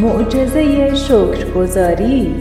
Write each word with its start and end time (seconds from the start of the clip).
معجزه 0.00 0.94
شکرگزاری. 0.94 2.34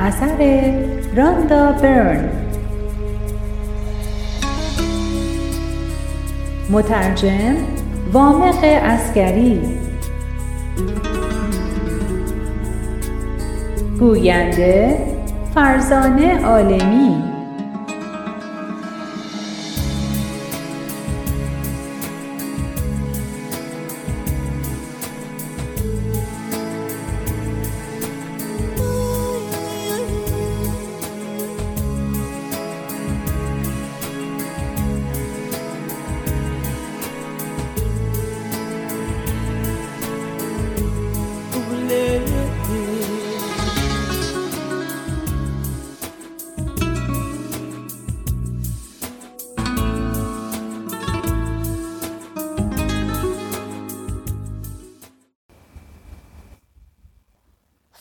اثر 0.00 0.72
راندا 1.16 1.72
برن. 1.72 2.28
مترجم 6.70 7.56
وامق 8.12 8.58
اسکری 8.62 9.60
گوینده 13.98 14.98
فرزانه 15.54 16.46
عالمی. 16.46 17.37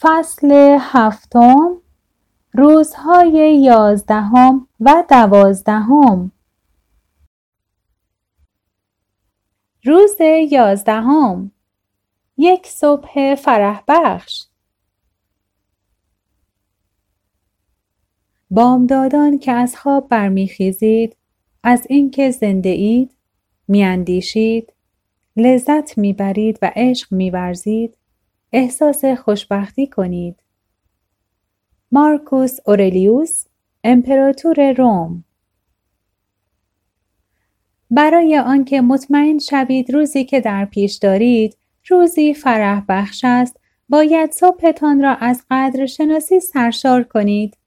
فصل 0.08 0.78
هفتم 0.80 1.82
روزهای 2.54 3.62
یازدهم 3.62 4.68
و 4.80 5.04
دوازدهم. 5.10 6.32
روز 9.86 10.16
یازدهم 10.52 11.52
یک 12.38 12.68
صبح 12.68 13.36
فرح 13.36 13.84
بخش. 13.88 14.46
بامدادان 18.52 19.40
که 19.40 19.52
از 19.52 19.76
خواب 19.76 20.10
برمیخیزید 20.10 21.16
از 21.64 21.88
اینکه 21.90 22.32
زنده 22.32 22.70
اید 22.70 23.12
میاندیشید 23.68 24.74
لذت 25.36 25.98
می‌برید 25.98 26.60
و 26.62 26.72
عشق 26.76 27.14
میورزید. 27.14 27.98
احساس 28.54 29.06
خوشبختی 29.06 29.88
کنید. 29.88 30.44
مارکوس 31.92 32.58
اورلیوس 32.66 33.46
امپراتور 33.84 34.72
روم 34.72 35.24
برای 37.92 38.38
آنکه 38.38 38.82
مطمئن 38.82 39.40
شوید 39.40 39.94
روزی 39.94 40.26
که 40.26 40.42
در 40.42 40.66
پیش 40.66 40.96
دارید 40.96 41.58
روزی 41.90 42.34
فرح 42.34 42.84
بخش 42.90 43.26
است 43.28 43.60
باید 43.90 44.32
صبحتان 44.32 45.02
را 45.02 45.16
از 45.16 45.46
قدر 45.52 45.86
شناسی 45.86 46.40
سرشار 46.40 47.04
کنید 47.04 47.58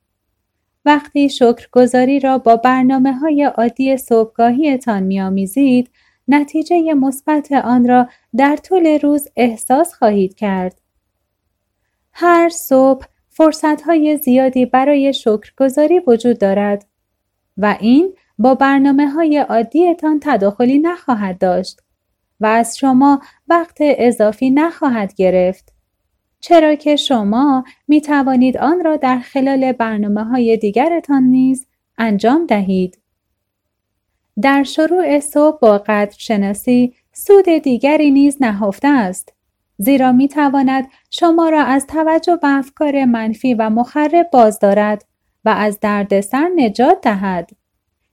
وقتی 0.84 1.28
شکرگزاری 1.28 2.20
را 2.20 2.38
با 2.38 2.56
برنامه 2.56 3.12
های 3.12 3.44
عادی 3.44 3.96
صبحگاهیتان 3.96 5.02
میآمیزید 5.02 5.90
نتیجه 6.28 6.94
مثبت 6.94 7.52
آن 7.52 7.88
را 7.88 8.08
در 8.36 8.56
طول 8.56 8.98
روز 9.02 9.28
احساس 9.36 9.94
خواهید 9.94 10.34
کرد. 10.34 10.80
هر 12.12 12.48
صبح 12.48 13.06
فرصتهای 13.28 14.16
زیادی 14.16 14.66
برای 14.66 15.12
شکرگزاری 15.12 16.00
وجود 16.06 16.38
دارد 16.38 16.86
و 17.56 17.76
این 17.80 18.14
با 18.38 18.54
برنامه 18.54 19.08
های 19.08 19.38
عادیتان 19.38 20.20
تداخلی 20.22 20.78
نخواهد 20.78 21.38
داشت 21.38 21.80
و 22.40 22.46
از 22.46 22.78
شما 22.78 23.20
وقت 23.48 23.78
اضافی 23.80 24.50
نخواهد 24.50 25.14
گرفت. 25.14 25.72
چرا 26.40 26.74
که 26.74 26.96
شما 26.96 27.64
می 27.88 28.00
توانید 28.00 28.56
آن 28.56 28.84
را 28.84 28.96
در 28.96 29.18
خلال 29.18 29.72
برنامه 29.72 30.24
های 30.24 30.56
دیگرتان 30.56 31.22
نیز 31.22 31.66
انجام 31.98 32.46
دهید. 32.46 32.99
در 34.42 34.62
شروع 34.62 35.20
صبح 35.20 35.58
با 35.58 35.78
قدر 35.78 36.14
شناسی 36.18 36.94
سود 37.12 37.48
دیگری 37.48 38.10
نیز 38.10 38.36
نهفته 38.40 38.88
است. 38.88 39.32
زیرا 39.78 40.12
می 40.12 40.28
تواند 40.28 40.88
شما 41.10 41.48
را 41.48 41.62
از 41.62 41.86
توجه 41.86 42.36
به 42.36 42.48
افکار 42.48 43.04
منفی 43.04 43.54
و 43.54 43.70
مخرب 43.70 44.30
باز 44.32 44.58
دارد 44.58 45.04
و 45.44 45.48
از 45.48 45.80
دردسر 45.80 46.50
نجات 46.56 47.00
دهد. 47.02 47.50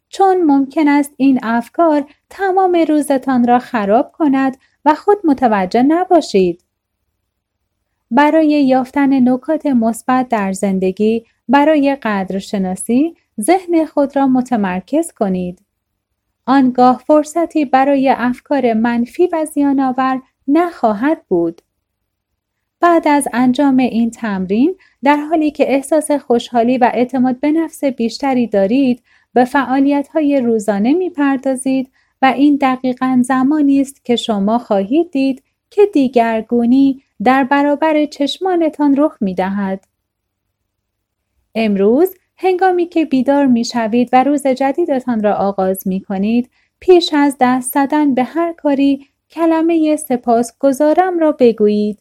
چون 0.10 0.44
ممکن 0.44 0.88
است 0.88 1.14
این 1.18 1.40
افکار 1.44 2.06
تمام 2.30 2.86
روزتان 2.88 3.48
را 3.48 3.60
خراب 3.60 4.12
کند 4.12 4.58
و 4.86 4.96
خود 4.96 5.18
متوجه 5.24 5.84
نباشید. 5.84 6.64
برای 8.12 8.48
یافتن 8.48 9.30
نکات 9.30 9.66
مثبت 9.66 10.30
در 10.30 10.52
زندگی 10.52 11.26
برای 11.48 11.98
قدرشناسی 12.02 13.16
ذهن 13.42 13.86
خود 13.86 14.16
را 14.16 14.28
متمرکز 14.28 15.12
کنید. 15.12 15.67
آنگاه 16.48 17.04
فرصتی 17.08 17.66
برای 17.66 18.10
افکار 18.10 18.74
منفی 18.74 19.30
و 19.34 19.46
زیانآور 19.46 20.22
نخواهد 20.48 21.22
بود. 21.28 21.62
بعد 22.80 23.08
از 23.08 23.28
انجام 23.34 23.78
این 23.78 24.12
تمرین 24.12 24.76
در 25.04 25.16
حالی 25.16 25.52
که 25.52 25.74
احساس 25.74 26.12
خوشحالی 26.12 26.78
و 26.78 26.92
اعتماد 26.94 27.40
به 27.40 27.52
نفس 27.52 27.84
بیشتری 27.84 28.48
دارید 28.48 29.04
به 29.34 29.46
فعالیت 29.46 30.08
های 30.08 30.42
روزانه 30.42 30.94
می 30.94 31.10
پردازید 31.10 31.92
و 32.22 32.26
این 32.26 32.58
دقیقا 32.62 33.22
زمانی 33.24 33.82
است 33.82 34.06
که 34.06 34.16
شما 34.16 34.58
خواهید 34.58 35.12
دید 35.12 35.44
که 35.70 35.82
دیگرگونی 35.94 37.04
در 37.24 37.44
برابر 37.44 38.06
چشمانتان 38.06 38.96
رخ 38.98 39.18
می 39.22 39.36
دهد. 39.36 39.88
امروز 41.56 42.16
هنگامی 42.38 42.86
که 42.86 43.06
بیدار 43.06 43.46
می 43.46 43.66
شوید 43.66 44.10
و 44.14 44.24
روز 44.24 44.48
جدیدتان 44.48 45.24
را 45.24 45.34
آغاز 45.34 45.88
می 45.88 46.02
کنید 46.02 46.50
پیش 46.80 47.14
از 47.14 47.38
دست 47.40 47.74
زدن 47.74 48.14
به 48.14 48.24
هر 48.24 48.54
کاری 48.54 49.08
کلمه 49.30 49.96
سپاس 49.96 50.54
گذارم 50.60 51.20
را 51.20 51.32
بگویید. 51.32 52.00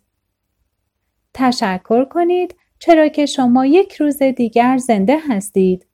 تشکر 1.34 2.04
کنید 2.04 2.54
چرا 2.78 3.08
که 3.08 3.26
شما 3.26 3.66
یک 3.66 3.94
روز 3.94 4.22
دیگر 4.22 4.76
زنده 4.76 5.18
هستید 5.28 5.86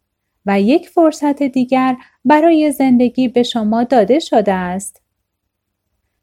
و 0.47 0.61
یک 0.61 0.89
فرصت 0.89 1.43
دیگر 1.43 1.97
برای 2.25 2.73
زندگی 2.73 3.29
به 3.29 3.43
شما 3.43 3.85
داده 3.85 4.19
شده 4.19 4.53
است. 4.53 5.03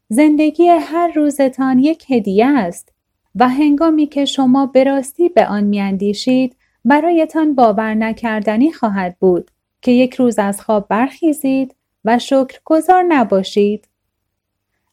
زندگی 0.08 0.68
هر 0.68 1.12
روزتان 1.14 1.78
یک 1.78 2.10
هدیه 2.10 2.46
است 2.46 2.92
و 3.34 3.48
هنگامی 3.48 4.06
که 4.06 4.24
شما 4.24 4.66
به 4.66 4.84
راستی 4.84 5.28
به 5.28 5.46
آن 5.46 5.64
میاندیشید 5.64 6.56
برایتان 6.84 7.54
باور 7.54 7.94
نکردنی 7.94 8.72
خواهد 8.72 9.16
بود 9.18 9.50
که 9.82 9.90
یک 9.90 10.14
روز 10.14 10.38
از 10.38 10.60
خواب 10.60 10.88
برخیزید 10.88 11.74
و 12.04 12.18
شکرگزار 12.18 13.02
نباشید. 13.02 13.88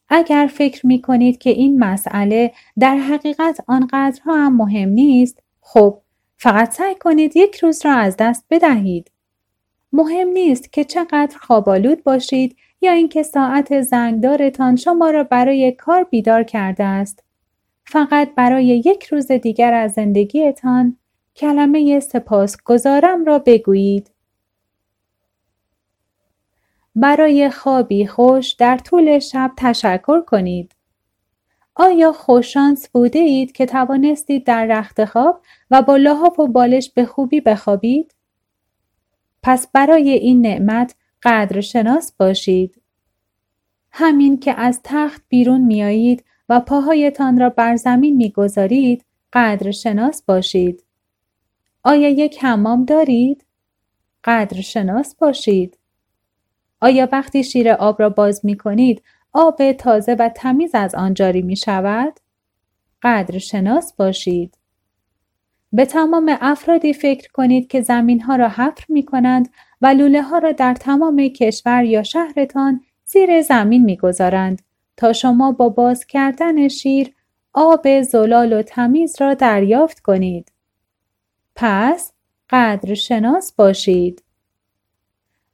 اگر 0.08 0.50
فکر 0.54 0.86
می 0.86 1.02
کنید 1.02 1.38
که 1.38 1.50
این 1.50 1.78
مسئله 1.78 2.52
در 2.78 2.96
حقیقت 2.96 3.64
آنقدرها 3.66 4.36
هم 4.36 4.56
مهم 4.56 4.88
نیست، 4.88 5.42
خب 5.60 6.00
فقط 6.36 6.72
سعی 6.72 6.94
کنید 6.94 7.36
یک 7.36 7.56
روز 7.56 7.86
را 7.86 7.92
از 7.92 8.16
دست 8.18 8.46
بدهید. 8.50 9.10
مهم 9.92 10.28
نیست 10.28 10.72
که 10.72 10.84
چقدر 10.84 11.38
خوابالود 11.40 12.04
باشید 12.04 12.56
یا 12.80 12.92
اینکه 12.92 13.22
ساعت 13.22 13.80
زنگدارتان 13.80 14.76
شما 14.76 15.10
را 15.10 15.24
برای 15.24 15.72
کار 15.72 16.04
بیدار 16.04 16.42
کرده 16.42 16.84
است. 16.84 17.24
فقط 17.84 18.34
برای 18.34 18.66
یک 18.66 19.04
روز 19.04 19.32
دیگر 19.32 19.74
از 19.74 19.92
زندگیتان 19.92 20.96
کلمه 21.38 22.00
سپاسگزارم 22.00 23.24
را 23.24 23.38
بگویید. 23.38 24.10
برای 26.94 27.50
خوابی 27.50 28.06
خوش 28.06 28.52
در 28.52 28.78
طول 28.78 29.18
شب 29.18 29.52
تشکر 29.56 30.20
کنید. 30.20 30.72
آیا 31.74 32.12
خوششانس 32.12 32.88
بوده 32.88 33.18
اید 33.18 33.52
که 33.52 33.66
توانستید 33.66 34.46
در 34.46 34.66
رخت 34.66 35.04
خواب 35.04 35.42
و 35.70 35.82
با 35.82 35.96
لحاف 35.96 36.38
و 36.38 36.46
بالش 36.46 36.90
به 36.90 37.04
خوبی 37.04 37.40
بخوابید؟ 37.40 38.14
پس 39.42 39.68
برای 39.72 40.10
این 40.10 40.40
نعمت 40.40 40.94
قدر 41.22 41.60
شناس 41.60 42.12
باشید. 42.12 42.82
همین 43.92 44.40
که 44.40 44.60
از 44.60 44.80
تخت 44.84 45.22
بیرون 45.28 45.60
میایید 45.60 46.24
و 46.48 46.60
پاهایتان 46.60 47.38
را 47.38 47.50
بر 47.50 47.76
زمین 47.76 48.16
می‌گذارید 48.16 49.04
قدر 49.32 49.70
شناس 49.70 50.22
باشید. 50.22 50.87
آیا 51.88 52.08
یک 52.08 52.44
حمام 52.44 52.84
دارید؟ 52.84 53.44
قدر 54.24 54.60
شناس 54.60 55.14
باشید. 55.14 55.78
آیا 56.80 57.08
وقتی 57.12 57.44
شیر 57.44 57.70
آب 57.70 58.02
را 58.02 58.08
باز 58.08 58.44
می 58.44 58.56
کنید 58.56 59.02
آب 59.32 59.72
تازه 59.72 60.14
و 60.14 60.28
تمیز 60.28 60.74
از 60.74 60.94
آن 60.94 61.14
جاری 61.14 61.42
می 61.42 61.56
شود؟ 61.56 62.20
قدر 63.02 63.38
شناس 63.38 63.92
باشید. 63.96 64.58
به 65.72 65.84
تمام 65.84 66.36
افرادی 66.40 66.92
فکر 66.92 67.32
کنید 67.32 67.68
که 67.68 67.80
زمین 67.80 68.20
ها 68.20 68.36
را 68.36 68.48
حفر 68.48 68.84
می 68.88 69.02
کنند 69.02 69.48
و 69.80 69.86
لوله 69.86 70.22
ها 70.22 70.38
را 70.38 70.52
در 70.52 70.74
تمام 70.74 71.28
کشور 71.28 71.84
یا 71.84 72.02
شهرتان 72.02 72.80
زیر 73.04 73.42
زمین 73.42 73.84
می 73.84 73.96
گذارند 73.96 74.62
تا 74.96 75.12
شما 75.12 75.52
با 75.52 75.68
باز 75.68 76.06
کردن 76.06 76.68
شیر 76.68 77.14
آب 77.52 78.02
زلال 78.02 78.52
و 78.52 78.62
تمیز 78.62 79.20
را 79.20 79.34
دریافت 79.34 80.00
کنید. 80.00 80.57
پس 81.60 82.12
قدر 82.50 82.94
شناس 82.94 83.52
باشید. 83.52 84.22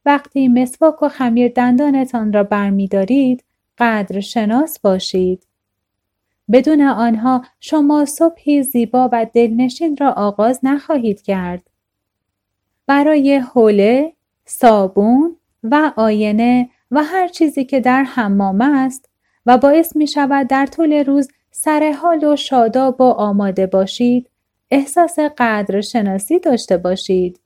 وقتی 0.06 0.49
مسواک 0.49 1.03
و 1.03 1.09
خمیر 1.09 1.53
دندانتان 1.53 2.33
را 2.33 2.43
برمیدارید 2.43 3.45
قدر 3.79 4.21
شناس 4.21 4.79
باشید. 4.81 5.47
بدون 6.53 6.81
آنها 6.81 7.45
شما 7.61 8.05
صبحی 8.05 8.62
زیبا 8.62 9.09
و 9.12 9.27
دلنشین 9.35 9.97
را 9.97 10.11
آغاز 10.11 10.61
نخواهید 10.62 11.23
کرد. 11.23 11.71
برای 12.87 13.37
حوله، 13.37 14.12
صابون 14.45 15.37
و 15.62 15.93
آینه 15.97 16.71
و 16.91 17.03
هر 17.05 17.29
چیزی 17.29 17.65
که 17.65 17.81
در 17.81 18.03
حمام 18.03 18.61
است 18.61 19.09
و 19.47 19.59
باعث 19.59 19.97
می 19.97 20.06
شود 20.06 20.47
در 20.47 20.67
طول 20.67 20.93
روز 20.93 21.29
سر 21.51 21.93
حال 21.93 22.25
و 22.25 22.37
شاداب 22.37 23.01
و 23.01 23.05
آماده 23.05 23.67
باشید، 23.67 24.31
احساس 24.70 25.19
قدر 25.38 25.81
شناسی 25.81 26.38
داشته 26.38 26.76
باشید. 26.76 27.40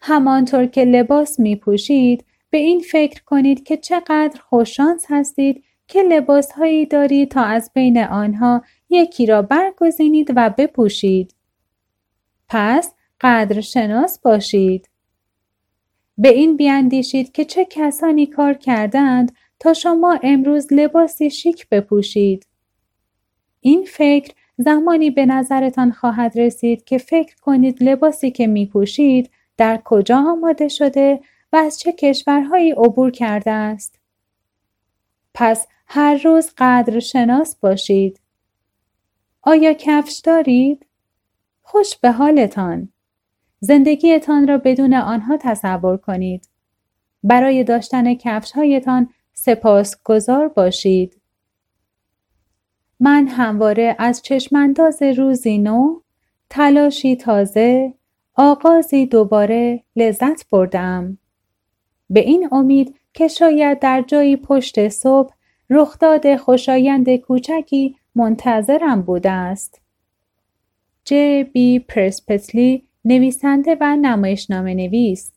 همانطور 0.00 0.66
که 0.66 0.84
لباس 0.84 1.40
می 1.40 1.56
پوشید، 1.56 2.24
به 2.50 2.58
این 2.58 2.80
فکر 2.80 3.22
کنید 3.24 3.64
که 3.64 3.76
چقدر 3.76 4.40
خوششانس 4.40 5.06
هستید 5.08 5.64
که 5.86 6.02
لباس 6.02 6.52
هایی 6.52 6.86
دارید 6.86 7.30
تا 7.30 7.42
از 7.42 7.70
بین 7.74 7.98
آنها 7.98 8.62
یکی 8.90 9.26
را 9.26 9.42
برگزینید 9.42 10.32
و 10.36 10.54
بپوشید. 10.58 11.34
پس 12.48 12.94
قدر 13.20 13.60
شناس 13.60 14.20
باشید. 14.20 14.88
به 16.18 16.28
این 16.28 16.56
بیاندیشید 16.56 17.32
که 17.32 17.44
چه 17.44 17.66
کسانی 17.70 18.26
کار 18.26 18.54
کردند 18.54 19.32
تا 19.58 19.74
شما 19.74 20.18
امروز 20.22 20.72
لباسی 20.72 21.30
شیک 21.30 21.68
بپوشید. 21.68 22.46
این 23.60 23.84
فکر 23.84 24.34
زمانی 24.56 25.10
به 25.10 25.26
نظرتان 25.26 25.92
خواهد 25.92 26.38
رسید 26.38 26.84
که 26.84 26.98
فکر 26.98 27.36
کنید 27.36 27.82
لباسی 27.82 28.30
که 28.30 28.46
می 28.46 28.66
پوشید 28.66 29.30
در 29.56 29.80
کجا 29.84 30.18
آماده 30.18 30.68
شده 30.68 31.20
و 31.52 31.56
از 31.56 31.78
چه 31.78 31.92
کشورهایی 31.92 32.72
عبور 32.72 33.10
کرده 33.10 33.50
است. 33.50 33.98
پس 35.34 35.66
هر 35.86 36.20
روز 36.24 36.50
قدر 36.58 36.98
شناس 36.98 37.56
باشید. 37.56 38.20
آیا 39.42 39.72
کفش 39.72 40.20
دارید؟ 40.24 40.86
خوش 41.62 41.96
به 41.96 42.12
حالتان. 42.12 42.88
زندگیتان 43.60 44.48
را 44.48 44.58
بدون 44.58 44.94
آنها 44.94 45.36
تصور 45.40 45.96
کنید. 45.96 46.48
برای 47.22 47.64
داشتن 47.64 48.14
کفش 48.14 48.52
هایتان 48.52 49.08
سپاس 49.32 49.96
گذار 50.04 50.48
باشید. 50.48 51.20
من 53.04 53.28
همواره 53.28 53.96
از 53.98 54.22
چشمانداز 54.22 55.02
روزی 55.02 55.58
نو، 55.58 56.00
تلاشی 56.50 57.16
تازه، 57.16 57.94
آغازی 58.34 59.06
دوباره 59.06 59.82
لذت 59.96 60.48
بردم. 60.50 61.18
به 62.10 62.20
این 62.20 62.48
امید 62.52 62.94
که 63.14 63.28
شاید 63.28 63.78
در 63.78 64.04
جایی 64.06 64.36
پشت 64.36 64.88
صبح 64.88 65.34
رخداد 65.70 66.36
خوشایند 66.36 67.16
کوچکی 67.16 67.96
منتظرم 68.14 69.02
بوده 69.02 69.30
است. 69.30 69.80
ج 71.04 71.14
بی 71.52 71.78
پرسپتلی 71.78 72.86
نویسنده 73.04 73.76
و 73.80 73.96
نمایشنامه 73.96 74.74
نویس 74.74 75.32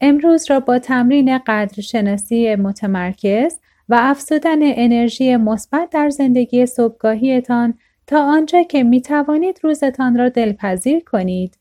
امروز 0.00 0.50
را 0.50 0.60
با 0.60 0.78
تمرین 0.78 1.38
قدرشناسی 1.38 2.54
متمرکز 2.54 3.58
و 3.88 3.98
افزودن 4.00 4.58
انرژی 4.60 5.36
مثبت 5.36 5.90
در 5.90 6.10
زندگی 6.10 6.66
صبحگاهیتان 6.66 7.74
تا 8.06 8.24
آنجا 8.24 8.62
که 8.62 8.82
می 8.82 9.00
توانید 9.00 9.60
روزتان 9.62 10.18
را 10.18 10.28
دلپذیر 10.28 11.04
کنید. 11.04 11.58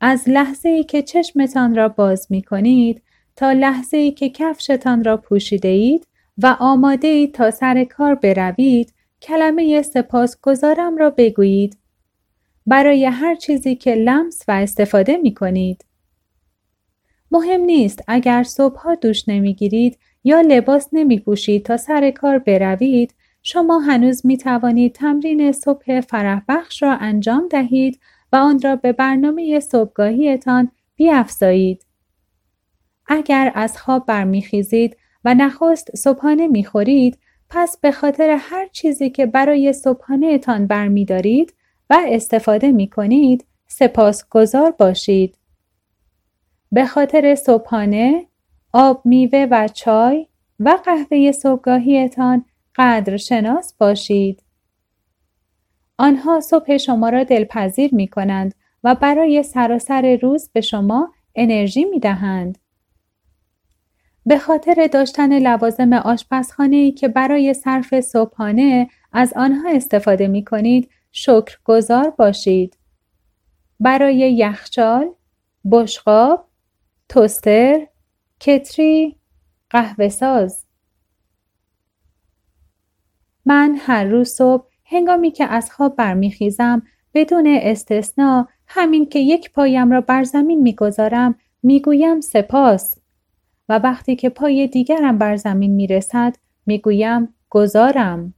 از 0.00 0.28
لحظه 0.28 0.68
ای 0.68 0.84
که 0.84 1.02
چشمتان 1.02 1.74
را 1.74 1.88
باز 1.88 2.26
می 2.30 2.42
کنید 2.42 3.02
تا 3.36 3.52
لحظه 3.52 3.96
ای 3.96 4.10
که 4.10 4.28
کفشتان 4.28 5.04
را 5.04 5.16
پوشیده 5.16 5.68
اید 5.68 6.06
و 6.38 6.56
آماده 6.60 7.08
اید 7.08 7.34
تا 7.34 7.50
سر 7.50 7.84
کار 7.84 8.14
بروید 8.14 8.92
کلمه 9.22 9.82
سپاس 9.82 10.36
گذارم 10.42 10.96
را 10.96 11.10
بگویید 11.10 11.78
برای 12.66 13.04
هر 13.04 13.34
چیزی 13.34 13.74
که 13.74 13.94
لمس 13.94 14.42
و 14.48 14.52
استفاده 14.52 15.16
می 15.16 15.34
کنید. 15.34 15.84
مهم 17.30 17.60
نیست 17.60 18.02
اگر 18.08 18.42
صبحها 18.42 18.94
دوش 18.94 19.28
نمی‌گیرید 19.28 19.98
یا 20.28 20.40
لباس 20.40 20.88
نمی 20.92 21.18
پوشید 21.18 21.64
تا 21.64 21.76
سر 21.76 22.10
کار 22.10 22.38
بروید 22.38 23.14
شما 23.42 23.78
هنوز 23.78 24.26
می 24.26 24.36
توانید 24.36 24.92
تمرین 24.92 25.52
صبح 25.52 26.00
فرح 26.00 26.42
بخش 26.48 26.82
را 26.82 26.92
انجام 26.92 27.48
دهید 27.50 28.00
و 28.32 28.36
آن 28.36 28.60
را 28.60 28.76
به 28.76 28.92
برنامه 28.92 29.60
صبحگاهیتان 29.60 30.70
بیافزایید. 30.96 31.86
اگر 33.06 33.52
از 33.54 33.78
خواب 33.78 34.06
برمیخیزید 34.06 34.96
و 35.24 35.34
نخست 35.34 35.96
صبحانه 35.96 36.48
می‌خورید 36.48 37.18
پس 37.50 37.78
به 37.80 37.92
خاطر 37.92 38.36
هر 38.40 38.68
چیزی 38.72 39.10
که 39.10 39.26
برای 39.26 39.72
صبحانه 39.72 40.38
تان 40.38 40.66
برمیدارید 40.66 41.54
و 41.90 41.96
استفاده 42.08 42.72
می 42.72 42.88
کنید 42.88 43.44
سپاسگزار 43.66 44.70
باشید. 44.70 45.38
به 46.72 46.86
خاطر 46.86 47.34
صبحانه، 47.34 48.27
آب 48.72 49.02
میوه 49.04 49.46
و 49.50 49.68
چای 49.68 50.26
و 50.60 50.78
قهوه 50.84 51.32
صبحگاهیتان 51.32 52.44
قدر 52.76 53.16
شناس 53.16 53.74
باشید. 53.78 54.42
آنها 55.98 56.40
صبح 56.40 56.76
شما 56.76 57.08
را 57.08 57.24
دلپذیر 57.24 57.94
می 57.94 58.08
کنند 58.08 58.54
و 58.84 58.94
برای 58.94 59.42
سراسر 59.42 60.18
روز 60.22 60.50
به 60.52 60.60
شما 60.60 61.12
انرژی 61.34 61.84
می 61.84 62.00
دهند. 62.00 62.58
به 64.26 64.38
خاطر 64.38 64.88
داشتن 64.92 65.38
لوازم 65.38 65.92
آشپزخانه 65.92 66.92
که 66.92 67.08
برای 67.08 67.54
صرف 67.54 68.00
صبحانه 68.00 68.88
از 69.12 69.32
آنها 69.36 69.70
استفاده 69.70 70.28
می 70.28 70.44
کنید 70.44 70.90
گذار 71.64 72.10
باشید. 72.10 72.78
برای 73.80 74.16
یخچال، 74.16 75.10
بشقاب، 75.72 76.48
توستر، 77.08 77.86
کتری، 78.40 79.16
قهوه 79.70 80.08
ساز. 80.08 80.64
من 83.44 83.76
هر 83.78 84.04
روز 84.04 84.28
صبح 84.28 84.64
هنگامی 84.84 85.30
که 85.30 85.44
از 85.44 85.70
خواب 85.70 85.96
برمیخیزم 85.96 86.82
بدون 87.14 87.46
استثنا 87.46 88.48
همین 88.66 89.06
که 89.08 89.18
یک 89.18 89.52
پایم 89.52 89.90
را 89.90 90.00
بر 90.00 90.24
زمین 90.24 90.62
می‌گذارم 90.62 91.34
می‌گویم 91.62 92.20
سپاس. 92.20 92.98
و 93.68 93.78
وقتی 93.78 94.16
که 94.16 94.28
پای 94.28 94.66
دیگرم 94.66 95.18
بر 95.18 95.36
زمین 95.36 95.74
می‌رسد 95.74 96.36
می‌گویم 96.66 97.34
گذارم. 97.50 98.34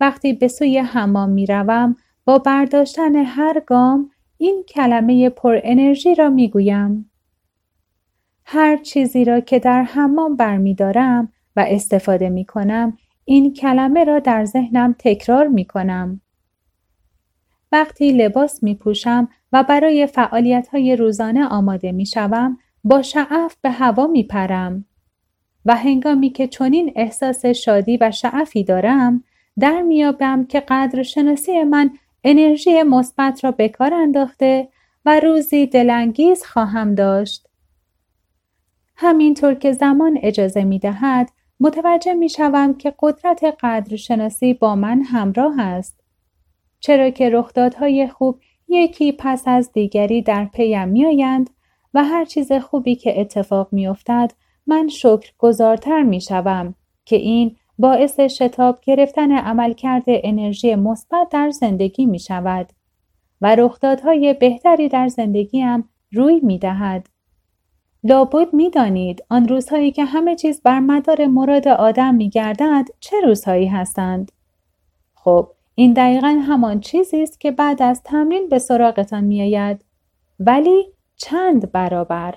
وقتی 0.00 0.32
به 0.32 0.48
سوی 0.48 0.78
حمام 0.78 1.30
می‌روم 1.30 1.96
با 2.24 2.38
برداشتن 2.38 3.16
هر 3.16 3.60
گام 3.60 4.10
این 4.38 4.64
کلمه 4.68 5.28
پر 5.28 5.60
انرژی 5.62 6.14
را 6.14 6.30
می‌گویم. 6.30 7.10
هر 8.44 8.76
چیزی 8.76 9.24
را 9.24 9.40
که 9.40 9.58
در 9.58 9.82
حمام 9.82 10.36
برمیدارم 10.36 11.32
و 11.56 11.64
استفاده 11.68 12.28
می 12.28 12.44
کنم 12.44 12.98
این 13.24 13.52
کلمه 13.52 14.04
را 14.04 14.18
در 14.18 14.44
ذهنم 14.44 14.94
تکرار 14.98 15.48
می 15.48 15.64
کنم. 15.64 16.20
وقتی 17.72 18.12
لباس 18.12 18.62
می 18.62 18.74
پوشم 18.74 19.28
و 19.52 19.62
برای 19.62 20.06
فعالیت 20.06 20.68
های 20.68 20.96
روزانه 20.96 21.46
آماده 21.46 21.92
می 21.92 22.06
شوم 22.06 22.58
با 22.84 23.02
شعف 23.02 23.56
به 23.62 23.70
هوا 23.70 24.06
می 24.06 24.22
پرم. 24.22 24.84
و 25.64 25.76
هنگامی 25.76 26.30
که 26.30 26.46
چنین 26.46 26.92
احساس 26.96 27.46
شادی 27.46 27.96
و 28.00 28.10
شعفی 28.10 28.64
دارم 28.64 29.24
در 29.58 29.82
میابم 29.82 30.44
که 30.44 30.60
قدر 30.60 31.02
شناسی 31.02 31.62
من 31.62 31.90
انرژی 32.24 32.82
مثبت 32.82 33.44
را 33.44 33.50
به 33.50 33.68
کار 33.68 33.94
انداخته 33.94 34.68
و 35.04 35.20
روزی 35.20 35.66
دلانگیز 35.66 36.44
خواهم 36.44 36.94
داشت. 36.94 37.48
همینطور 38.96 39.54
که 39.54 39.72
زمان 39.72 40.18
اجازه 40.22 40.64
می 40.64 40.78
دهد 40.78 41.30
متوجه 41.60 42.14
می 42.14 42.28
شوم 42.28 42.74
که 42.74 42.94
قدرت 42.98 43.56
قدر 43.60 43.96
شناسی 43.96 44.54
با 44.54 44.74
من 44.74 45.02
همراه 45.02 45.60
است. 45.60 46.00
چرا 46.80 47.10
که 47.10 47.30
رخدادهای 47.30 48.08
خوب 48.08 48.40
یکی 48.68 49.12
پس 49.12 49.42
از 49.46 49.72
دیگری 49.72 50.22
در 50.22 50.44
پیم 50.44 50.88
می 50.88 51.06
آیند 51.06 51.50
و 51.94 52.04
هر 52.04 52.24
چیز 52.24 52.52
خوبی 52.52 52.94
که 52.96 53.20
اتفاق 53.20 53.68
میافتد 53.72 54.32
من 54.66 54.88
شکر 54.88 55.32
گذارتر 55.38 56.02
می 56.02 56.20
شوم 56.20 56.74
که 57.04 57.16
این 57.16 57.56
باعث 57.78 58.20
شتاب 58.20 58.80
گرفتن 58.82 59.32
عملکرد 59.32 60.04
انرژی 60.06 60.74
مثبت 60.74 61.28
در 61.30 61.50
زندگی 61.50 62.06
می 62.06 62.18
شود 62.18 62.72
و 63.40 63.54
رخدادهای 63.54 64.34
بهتری 64.34 64.88
در 64.88 65.08
زندگیم 65.08 65.88
روی 66.12 66.40
می 66.40 66.58
دهد. 66.58 67.08
لابد 68.04 68.54
می 68.54 68.70
دانید 68.70 69.24
آن 69.28 69.48
روزهایی 69.48 69.92
که 69.92 70.04
همه 70.04 70.36
چیز 70.36 70.62
بر 70.62 70.80
مدار 70.80 71.26
مراد 71.26 71.68
آدم 71.68 72.14
می 72.14 72.30
گردد 72.30 72.84
چه 73.00 73.20
روزهایی 73.20 73.66
هستند؟ 73.66 74.32
خب 75.14 75.48
این 75.74 75.92
دقیقا 75.92 76.42
همان 76.48 76.80
چیزی 76.80 77.22
است 77.22 77.40
که 77.40 77.50
بعد 77.50 77.82
از 77.82 78.02
تمرین 78.02 78.48
به 78.48 78.58
سراغتان 78.58 79.24
می 79.24 79.42
آید. 79.42 79.84
ولی 80.40 80.84
چند 81.16 81.72
برابر 81.72 82.34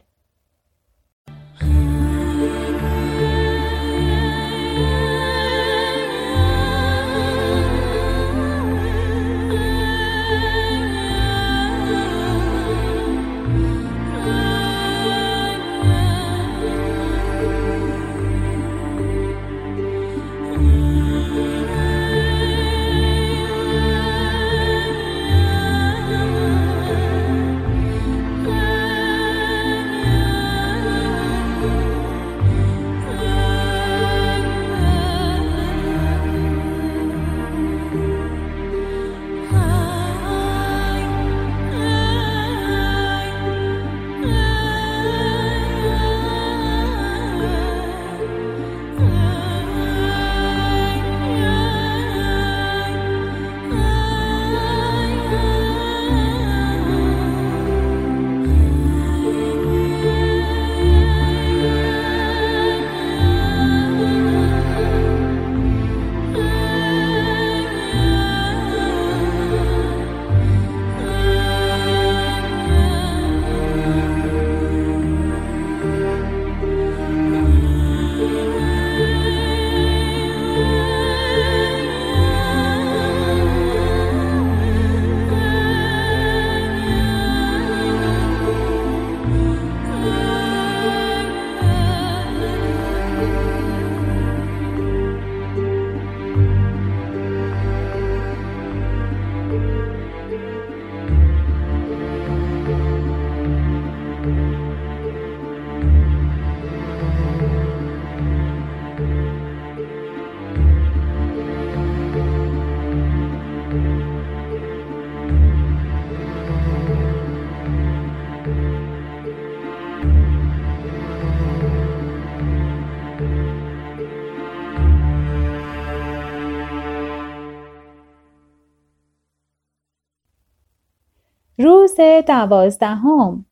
دوازدهم 132.28 133.46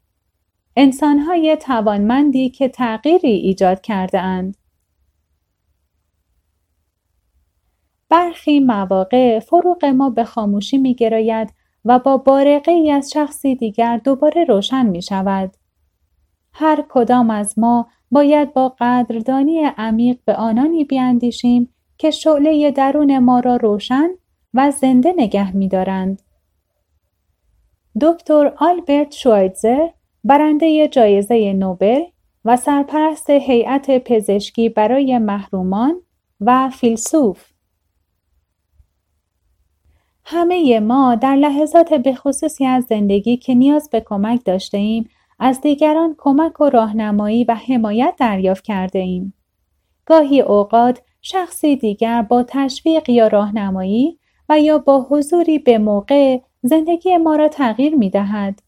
انسانهای 0.75 1.57
توانمندی 1.61 2.49
که 2.49 2.69
تغییری 2.69 3.31
ایجاد 3.31 3.81
کرده 3.81 4.21
اند. 4.21 4.57
برخی 8.09 8.59
مواقع 8.59 9.39
فروغ 9.39 9.85
ما 9.85 10.09
به 10.09 10.23
خاموشی 10.23 10.77
می 10.77 10.95
گراید 10.95 11.53
و 11.85 11.99
با 11.99 12.17
بارقه 12.17 12.71
ای 12.71 12.91
از 12.91 13.11
شخصی 13.11 13.55
دیگر 13.55 13.97
دوباره 13.97 14.43
روشن 14.43 14.85
می 14.85 15.01
شود. 15.01 15.57
هر 16.53 16.85
کدام 16.89 17.29
از 17.29 17.59
ما 17.59 17.87
باید 18.11 18.53
با 18.53 18.75
قدردانی 18.79 19.63
عمیق 19.77 20.17
به 20.25 20.35
آنانی 20.35 20.83
بیاندیشیم 20.83 21.73
که 21.97 22.11
شعله 22.11 22.71
درون 22.71 23.19
ما 23.19 23.39
را 23.39 23.55
روشن 23.55 24.09
و 24.53 24.71
زنده 24.71 25.13
نگه 25.17 25.55
می 25.55 25.67
دارند. 25.67 26.21
دکتر 28.01 28.53
آلبرت 28.57 29.11
شوایتزر 29.13 29.87
برنده 30.23 30.87
جایزه 30.87 31.53
نوبل 31.53 32.01
و 32.45 32.57
سرپرست 32.57 33.29
هیئت 33.29 34.03
پزشکی 34.03 34.69
برای 34.69 35.17
محرومان 35.17 36.01
و 36.41 36.69
فیلسوف 36.69 37.45
همه 40.25 40.79
ما 40.79 41.15
در 41.15 41.35
لحظات 41.35 41.93
بخصوصی 41.93 42.65
از 42.65 42.83
زندگی 42.83 43.37
که 43.37 43.55
نیاز 43.55 43.89
به 43.89 44.01
کمک 44.05 44.45
داشته 44.45 44.77
ایم 44.77 45.09
از 45.39 45.61
دیگران 45.61 46.15
کمک 46.17 46.61
و 46.61 46.69
راهنمایی 46.69 47.43
و 47.43 47.55
حمایت 47.55 48.15
دریافت 48.17 48.63
کرده 48.63 48.99
ایم. 48.99 49.33
گاهی 50.05 50.41
اوقات 50.41 51.01
شخصی 51.21 51.75
دیگر 51.75 52.21
با 52.21 52.43
تشویق 52.47 53.09
یا 53.09 53.27
راهنمایی 53.27 54.19
و 54.49 54.59
یا 54.59 54.77
با 54.77 55.07
حضوری 55.09 55.59
به 55.59 55.77
موقع 55.77 56.39
زندگی 56.65 57.17
ما 57.17 57.35
را 57.35 57.47
تغییر 57.47 57.95
می 57.95 58.09
دهد. 58.09 58.61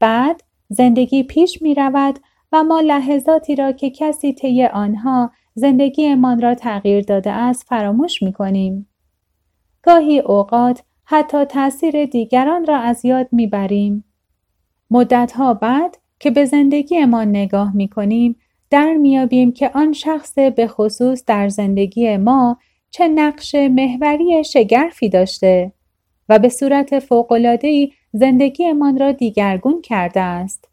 بعد 0.00 0.42
زندگی 0.68 1.22
پیش 1.22 1.62
می 1.62 1.74
رود 1.74 2.18
و 2.52 2.64
ما 2.64 2.80
لحظاتی 2.80 3.56
را 3.56 3.72
که 3.72 3.90
کسی 3.90 4.32
طی 4.32 4.64
آنها 4.64 5.30
زندگیمان 5.54 6.40
را 6.40 6.54
تغییر 6.54 7.04
داده 7.04 7.30
است 7.30 7.66
فراموش 7.68 8.22
می 8.22 8.32
کنیم. 8.32 8.88
گاهی 9.82 10.18
اوقات 10.18 10.82
حتی 11.04 11.44
تاثیر 11.44 12.04
دیگران 12.04 12.66
را 12.66 12.78
از 12.78 13.04
یاد 13.04 13.28
می 13.32 13.46
بریم. 13.46 14.04
مدتها 14.90 15.54
بعد 15.54 15.98
که 16.20 16.30
به 16.30 16.44
زندگیمان 16.44 17.28
نگاه 17.28 17.76
می 17.76 17.88
کنیم 17.88 18.36
در 18.70 18.94
میابیم 18.94 19.52
که 19.52 19.70
آن 19.74 19.92
شخص 19.92 20.34
به 20.38 20.66
خصوص 20.66 21.24
در 21.26 21.48
زندگی 21.48 22.16
ما 22.16 22.58
چه 22.90 23.08
نقش 23.08 23.54
محوری 23.54 24.44
شگرفی 24.44 25.08
داشته 25.08 25.72
و 26.28 26.38
به 26.38 26.48
صورت 26.48 26.98
فوق‌العاده‌ای 26.98 27.92
زندگیمان 28.12 28.98
را 28.98 29.12
دیگرگون 29.12 29.82
کرده 29.82 30.20
است. 30.20 30.68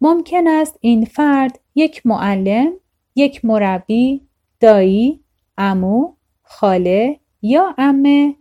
ممکن 0.00 0.46
است 0.46 0.78
این 0.80 1.04
فرد 1.04 1.60
یک 1.74 2.06
معلم، 2.06 2.72
یک 3.14 3.44
مربی، 3.44 4.28
دایی، 4.60 5.20
امو، 5.58 6.14
خاله 6.42 7.20
یا 7.42 7.74
امه، 7.78 8.34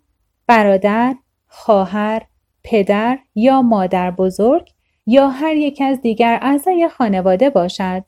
برادر، 0.48 1.16
خواهر، 1.48 2.26
پدر 2.64 3.20
یا 3.36 3.62
مادر 3.62 4.12
بزرگ 4.12 4.70
یا 5.06 5.30
هر 5.30 5.56
یک 5.56 5.82
از 5.86 6.02
دیگر 6.02 6.40
اعضای 6.42 6.90
خانواده 6.90 7.50
باشد. 7.50 8.04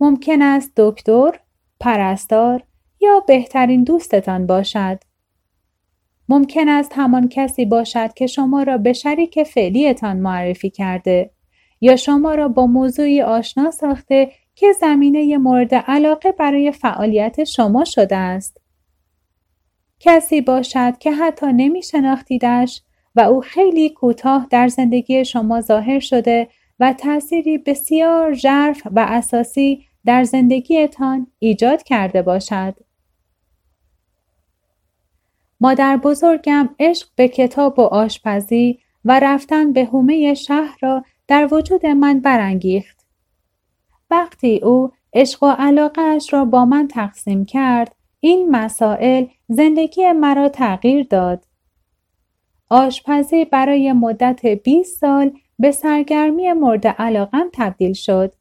ممکن 0.00 0.42
است 0.42 0.72
دکتر، 0.76 1.40
پرستار 1.80 2.62
یا 3.00 3.20
بهترین 3.26 3.84
دوستتان 3.84 4.46
باشد. 4.46 4.98
ممکن 6.28 6.68
است 6.68 6.92
همان 6.94 7.28
کسی 7.28 7.64
باشد 7.64 8.14
که 8.14 8.26
شما 8.26 8.62
را 8.62 8.78
به 8.78 8.92
شریک 8.92 9.42
فعلیتان 9.42 10.16
معرفی 10.16 10.70
کرده 10.70 11.30
یا 11.80 11.96
شما 11.96 12.34
را 12.34 12.48
با 12.48 12.66
موضوعی 12.66 13.22
آشنا 13.22 13.70
ساخته 13.70 14.32
که 14.54 14.66
زمینه 14.80 15.38
مورد 15.38 15.74
علاقه 15.74 16.32
برای 16.32 16.72
فعالیت 16.72 17.44
شما 17.44 17.84
شده 17.84 18.16
است. 18.16 18.60
کسی 20.00 20.40
باشد 20.40 20.98
که 20.98 21.12
حتی 21.12 21.46
نمی 21.46 21.82
شناختیدش 21.82 22.82
و 23.14 23.20
او 23.20 23.40
خیلی 23.40 23.90
کوتاه 23.90 24.46
در 24.50 24.68
زندگی 24.68 25.24
شما 25.24 25.60
ظاهر 25.60 25.98
شده 25.98 26.48
و 26.80 26.92
تأثیری 26.92 27.58
بسیار 27.58 28.32
ژرف 28.32 28.82
و 28.86 29.06
اساسی 29.08 29.84
در 30.04 30.24
زندگیتان 30.24 31.26
ایجاد 31.38 31.82
کرده 31.82 32.22
باشد. 32.22 32.74
مادر 35.62 35.96
بزرگم 35.96 36.68
عشق 36.80 37.08
به 37.16 37.28
کتاب 37.28 37.78
و 37.78 37.82
آشپزی 37.82 38.78
و 39.04 39.20
رفتن 39.20 39.72
به 39.72 39.84
هومه 39.84 40.34
شهر 40.34 40.78
را 40.80 41.04
در 41.28 41.48
وجود 41.54 41.86
من 41.86 42.20
برانگیخت. 42.20 43.06
وقتی 44.10 44.60
او 44.62 44.90
عشق 45.14 45.42
و 45.42 45.46
علاقهش 45.58 46.32
را 46.32 46.44
با 46.44 46.64
من 46.64 46.88
تقسیم 46.88 47.44
کرد، 47.44 47.94
این 48.20 48.50
مسائل 48.50 49.26
زندگی 49.48 50.12
مرا 50.12 50.48
تغییر 50.48 51.06
داد. 51.10 51.44
آشپزی 52.70 53.44
برای 53.44 53.92
مدت 53.92 54.46
20 54.46 55.00
سال 55.00 55.30
به 55.58 55.70
سرگرمی 55.70 56.52
مورد 56.52 56.86
علاقم 56.86 57.50
تبدیل 57.52 57.92
شد 57.92 58.34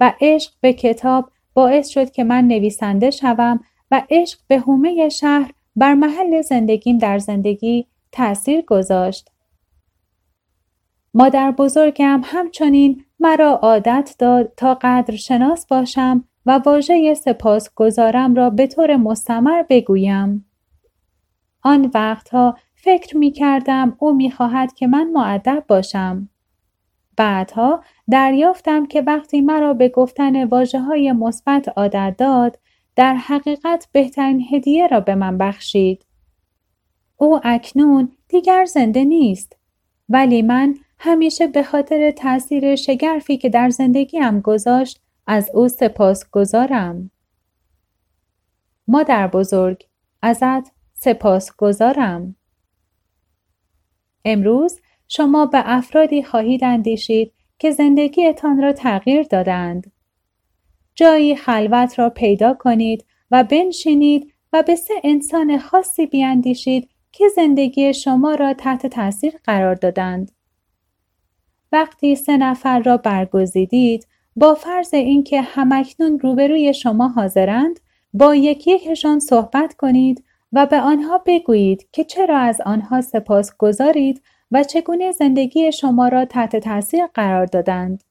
و 0.00 0.12
عشق 0.20 0.52
به 0.60 0.72
کتاب 0.72 1.30
باعث 1.54 1.88
شد 1.88 2.10
که 2.10 2.24
من 2.24 2.44
نویسنده 2.44 3.10
شوم 3.10 3.60
و 3.90 4.02
عشق 4.10 4.38
به 4.48 4.58
هومه 4.58 5.08
شهر 5.08 5.52
بر 5.76 5.94
محل 5.94 6.42
زندگیم 6.42 6.98
در 6.98 7.18
زندگی 7.18 7.86
تأثیر 8.12 8.62
گذاشت. 8.62 9.30
مادر 11.14 11.50
بزرگم 11.50 12.20
همچنین 12.24 13.04
مرا 13.20 13.50
عادت 13.50 14.14
داد 14.18 14.52
تا 14.56 14.78
قدر 14.82 15.16
شناس 15.16 15.66
باشم 15.66 16.24
و 16.46 16.60
واژه 16.66 17.14
سپاس 17.14 17.74
گذارم 17.74 18.34
را 18.34 18.50
به 18.50 18.66
طور 18.66 18.96
مستمر 18.96 19.62
بگویم. 19.62 20.46
آن 21.62 21.90
وقتها 21.94 22.56
فکر 22.74 23.16
می 23.16 23.30
کردم 23.30 23.96
او 23.98 24.14
می 24.16 24.30
خواهد 24.30 24.74
که 24.74 24.86
من 24.86 25.10
معدب 25.10 25.64
باشم. 25.68 26.28
بعدها 27.16 27.84
دریافتم 28.10 28.86
که 28.86 29.02
وقتی 29.02 29.40
مرا 29.40 29.74
به 29.74 29.88
گفتن 29.88 30.44
واجه 30.44 30.80
های 30.80 31.12
مثبت 31.12 31.68
عادت 31.76 32.14
داد 32.18 32.58
در 32.96 33.14
حقیقت 33.14 33.88
بهترین 33.92 34.46
هدیه 34.50 34.86
را 34.86 35.00
به 35.00 35.14
من 35.14 35.38
بخشید. 35.38 36.06
او 37.16 37.40
اکنون 37.44 38.12
دیگر 38.28 38.64
زنده 38.64 39.04
نیست 39.04 39.56
ولی 40.08 40.42
من 40.42 40.76
همیشه 40.98 41.46
به 41.46 41.62
خاطر 41.62 42.10
تاثیر 42.10 42.76
شگرفی 42.76 43.36
که 43.36 43.48
در 43.48 43.70
زندگیم 43.70 44.40
گذاشت 44.40 45.00
از 45.26 45.50
او 45.54 45.68
سپاس 45.68 46.30
گذارم. 46.30 47.10
مادر 48.88 49.26
بزرگ 49.26 49.86
ازت 50.22 50.72
سپاس 50.92 51.56
گذارم. 51.56 52.36
امروز 54.24 54.80
شما 55.08 55.46
به 55.46 55.62
افرادی 55.64 56.22
خواهید 56.22 56.64
اندیشید 56.64 57.32
که 57.58 57.70
زندگیتان 57.70 58.62
را 58.62 58.72
تغییر 58.72 59.22
دادند. 59.22 59.92
جایی 60.94 61.36
خلوت 61.36 61.98
را 61.98 62.10
پیدا 62.10 62.54
کنید 62.54 63.04
و 63.30 63.44
بنشینید 63.44 64.32
و 64.52 64.62
به 64.62 64.76
سه 64.76 64.94
انسان 65.04 65.58
خاصی 65.58 66.06
بیاندیشید 66.06 66.88
که 67.12 67.28
زندگی 67.28 67.94
شما 67.94 68.34
را 68.34 68.54
تحت 68.54 68.86
تاثیر 68.86 69.32
قرار 69.44 69.74
دادند. 69.74 70.32
وقتی 71.72 72.16
سه 72.16 72.36
نفر 72.36 72.78
را 72.78 72.96
برگزیدید 72.96 74.06
با 74.36 74.54
فرض 74.54 74.94
اینکه 74.94 75.40
همکنون 75.40 76.18
روبروی 76.18 76.74
شما 76.74 77.08
حاضرند 77.08 77.80
با 78.14 78.34
یکی 78.34 78.70
یکشان 78.74 79.18
صحبت 79.18 79.74
کنید 79.74 80.24
و 80.52 80.66
به 80.66 80.80
آنها 80.80 81.22
بگویید 81.26 81.88
که 81.92 82.04
چرا 82.04 82.38
از 82.38 82.60
آنها 82.60 83.00
سپاس 83.00 83.56
گذارید 83.58 84.22
و 84.50 84.64
چگونه 84.64 85.12
زندگی 85.12 85.72
شما 85.72 86.08
را 86.08 86.24
تحت 86.24 86.56
تاثیر 86.56 87.06
قرار 87.06 87.46
دادند. 87.46 88.04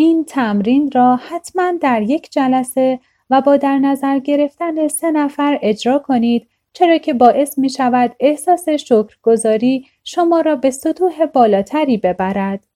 این 0.00 0.24
تمرین 0.24 0.90
را 0.90 1.16
حتما 1.16 1.72
در 1.80 2.02
یک 2.02 2.32
جلسه 2.32 3.00
و 3.30 3.40
با 3.40 3.56
در 3.56 3.78
نظر 3.78 4.18
گرفتن 4.18 4.88
سه 4.88 5.10
نفر 5.10 5.58
اجرا 5.62 5.98
کنید 5.98 6.48
چرا 6.72 6.98
که 6.98 7.14
باعث 7.14 7.58
می 7.58 7.70
شود 7.70 8.16
احساس 8.20 8.68
شکرگزاری 8.68 9.86
شما 10.04 10.40
را 10.40 10.56
به 10.56 10.70
سطوح 10.70 11.26
بالاتری 11.26 11.96
ببرد. 11.96 12.66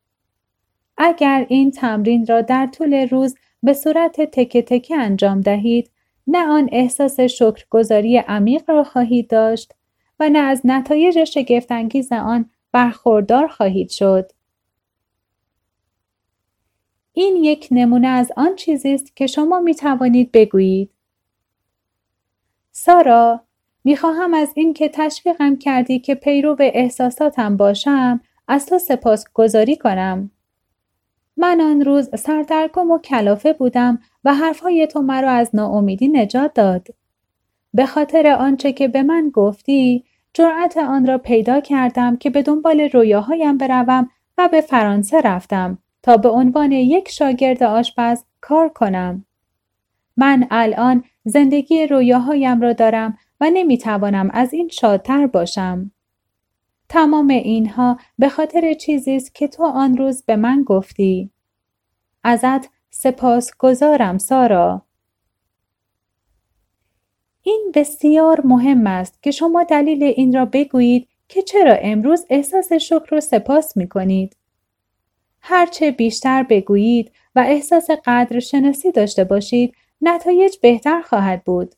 اگر 0.98 1.46
این 1.48 1.70
تمرین 1.70 2.26
را 2.26 2.40
در 2.40 2.66
طول 2.66 3.08
روز 3.08 3.34
به 3.62 3.72
صورت 3.72 4.20
تکه 4.20 4.62
تکه 4.62 4.96
انجام 4.96 5.40
دهید 5.40 5.90
نه 6.26 6.46
آن 6.46 6.68
احساس 6.72 7.20
شکرگزاری 7.20 8.18
عمیق 8.18 8.70
را 8.70 8.84
خواهید 8.84 9.30
داشت 9.30 9.72
و 10.20 10.28
نه 10.28 10.38
از 10.38 10.60
نتایج 10.64 11.24
شگفتانگیز 11.24 12.12
آن 12.12 12.50
برخوردار 12.72 13.48
خواهید 13.48 13.90
شد. 13.90 14.33
این 17.16 17.36
یک 17.36 17.68
نمونه 17.70 18.08
از 18.08 18.32
آن 18.36 18.54
چیزی 18.56 18.94
است 18.94 19.16
که 19.16 19.26
شما 19.26 19.60
می 19.60 19.74
توانید 19.74 20.32
بگویید. 20.32 20.90
سارا، 22.72 23.40
می 23.84 23.96
خواهم 23.96 24.34
از 24.34 24.52
اینکه 24.54 24.88
تشویقم 24.88 25.56
کردی 25.56 25.98
که 25.98 26.14
پیرو 26.14 26.54
به 26.54 26.72
احساساتم 26.74 27.56
باشم 27.56 28.20
از 28.48 28.66
تو 28.66 28.78
سپاس 28.78 29.24
گذاری 29.34 29.76
کنم. 29.76 30.30
من 31.36 31.60
آن 31.60 31.80
روز 31.80 32.20
سردرگم 32.20 32.90
و 32.90 32.98
کلافه 32.98 33.52
بودم 33.52 33.98
و 34.24 34.34
حرفهای 34.34 34.86
تو 34.86 35.02
مرا 35.02 35.30
از 35.30 35.50
ناامیدی 35.54 36.08
نجات 36.08 36.54
داد. 36.54 36.88
به 37.74 37.86
خاطر 37.86 38.36
آنچه 38.38 38.72
که 38.72 38.88
به 38.88 39.02
من 39.02 39.30
گفتی 39.34 40.04
جرأت 40.34 40.76
آن 40.76 41.06
را 41.06 41.18
پیدا 41.18 41.60
کردم 41.60 42.16
که 42.16 42.30
به 42.30 42.42
دنبال 42.42 42.80
رویاهایم 42.80 43.58
بروم 43.58 44.10
و 44.38 44.48
به 44.48 44.60
فرانسه 44.60 45.20
رفتم 45.20 45.78
تا 46.04 46.16
به 46.16 46.28
عنوان 46.28 46.72
یک 46.72 47.08
شاگرد 47.08 47.62
آشپز 47.62 48.24
کار 48.40 48.68
کنم. 48.68 49.24
من 50.16 50.46
الان 50.50 51.04
زندگی 51.24 51.86
رویاهایم 51.86 52.60
را 52.60 52.72
دارم 52.72 53.18
و 53.40 53.50
نمی‌توانم 53.50 54.30
از 54.32 54.52
این 54.52 54.68
شادتر 54.68 55.26
باشم. 55.26 55.90
تمام 56.88 57.28
اینها 57.28 57.98
به 58.18 58.28
خاطر 58.28 58.74
چیزی 58.74 59.16
است 59.16 59.34
که 59.34 59.48
تو 59.48 59.64
آن 59.64 59.96
روز 59.96 60.22
به 60.22 60.36
من 60.36 60.62
گفتی. 60.62 61.30
ازت 62.24 62.70
سپاس 62.90 63.50
گذارم 63.58 64.18
سارا. 64.18 64.82
این 67.42 67.72
بسیار 67.74 68.40
مهم 68.44 68.86
است 68.86 69.22
که 69.22 69.30
شما 69.30 69.64
دلیل 69.64 70.02
این 70.02 70.34
را 70.34 70.44
بگویید 70.44 71.08
که 71.28 71.42
چرا 71.42 71.74
امروز 71.74 72.26
احساس 72.30 72.72
شکر 72.72 73.14
و 73.14 73.20
سپاس 73.20 73.76
می 73.76 73.88
کنید. 73.88 74.36
هرچه 75.46 75.90
بیشتر 75.90 76.42
بگویید 76.42 77.12
و 77.34 77.44
احساس 77.46 77.90
قدر 78.04 78.40
شناسی 78.40 78.92
داشته 78.92 79.24
باشید 79.24 79.74
نتایج 80.00 80.56
بهتر 80.62 81.00
خواهد 81.00 81.44
بود. 81.44 81.74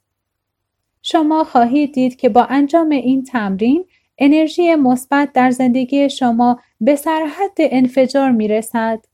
شما 1.02 1.44
خواهید 1.44 1.92
دید 1.92 2.16
که 2.16 2.28
با 2.28 2.44
انجام 2.44 2.90
این 2.90 3.24
تمرین 3.24 3.84
انرژی 4.18 4.74
مثبت 4.74 5.32
در 5.32 5.50
زندگی 5.50 6.10
شما 6.10 6.60
به 6.80 6.96
سرحد 6.96 7.56
انفجار 7.58 8.30
می 8.30 8.48
رسد. 8.48 9.04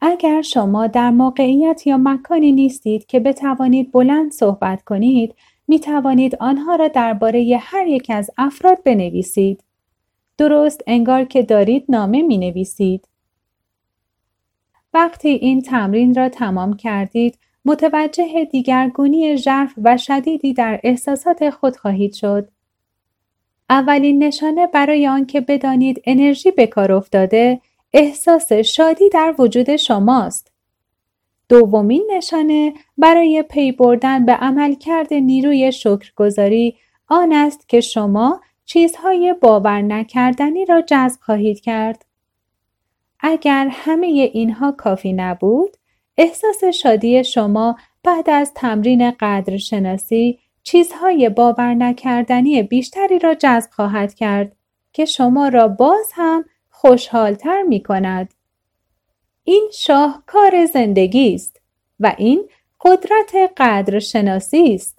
اگر 0.00 0.42
شما 0.42 0.86
در 0.86 1.10
موقعیت 1.10 1.86
یا 1.86 1.96
مکانی 1.96 2.52
نیستید 2.52 3.06
که 3.06 3.20
بتوانید 3.20 3.92
بلند 3.92 4.32
صحبت 4.32 4.82
کنید، 4.82 5.34
می 5.68 5.80
توانید 5.80 6.36
آنها 6.40 6.76
را 6.76 6.88
درباره 6.88 7.58
هر 7.60 7.86
یک 7.86 8.06
از 8.10 8.30
افراد 8.38 8.82
بنویسید. 8.84 9.64
درست 10.38 10.82
انگار 10.86 11.24
که 11.24 11.42
دارید 11.42 11.84
نامه 11.88 12.22
می 12.22 12.38
نویسید. 12.38 13.08
وقتی 14.96 15.28
این 15.28 15.62
تمرین 15.62 16.14
را 16.14 16.28
تمام 16.28 16.76
کردید، 16.76 17.38
متوجه 17.64 18.44
دیگرگونی 18.44 19.36
ژرف 19.36 19.74
و 19.84 19.96
شدیدی 19.96 20.54
در 20.54 20.80
احساسات 20.84 21.50
خود 21.50 21.76
خواهید 21.76 22.12
شد. 22.12 22.48
اولین 23.70 24.24
نشانه 24.24 24.66
برای 24.66 25.08
آنکه 25.08 25.40
بدانید 25.40 26.02
انرژی 26.04 26.50
به 26.50 26.66
کار 26.66 26.92
افتاده 26.92 27.60
احساس 27.92 28.52
شادی 28.52 29.08
در 29.08 29.34
وجود 29.38 29.76
شماست. 29.76 30.52
دومین 31.48 32.10
نشانه 32.16 32.74
برای 32.98 33.44
پی 33.50 33.72
بردن 33.72 34.26
به 34.26 34.32
عملکرد 34.32 35.14
نیروی 35.14 35.72
شکرگزاری 35.72 36.76
آن 37.08 37.32
است 37.32 37.68
که 37.68 37.80
شما 37.80 38.40
چیزهای 38.64 39.34
باور 39.40 39.82
نکردنی 39.82 40.64
را 40.64 40.82
جذب 40.82 41.20
خواهید 41.20 41.60
کرد. 41.60 42.05
اگر 43.20 43.68
همه 43.70 44.06
اینها 44.06 44.72
کافی 44.72 45.12
نبود، 45.12 45.76
احساس 46.16 46.64
شادی 46.64 47.24
شما 47.24 47.76
بعد 48.04 48.30
از 48.30 48.54
تمرین 48.54 49.10
قدرشناسی 49.10 50.38
چیزهای 50.62 51.28
باور 51.28 51.74
نکردنی 51.74 52.62
بیشتری 52.62 53.18
را 53.18 53.34
جذب 53.34 53.70
خواهد 53.70 54.14
کرد 54.14 54.56
که 54.92 55.04
شما 55.04 55.48
را 55.48 55.68
باز 55.68 56.10
هم 56.14 56.44
خوشحالتر 56.70 57.62
می 57.62 57.82
کند. 57.82 58.34
این 59.44 59.68
شاهکار 59.72 60.66
زندگی 60.66 61.34
است 61.34 61.60
و 62.00 62.14
این 62.18 62.48
قدرت 62.80 63.52
قدر 63.56 63.98
شناسی 63.98 64.74
است. 64.74 64.95